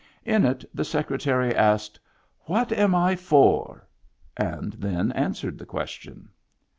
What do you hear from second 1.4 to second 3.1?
asked, "What am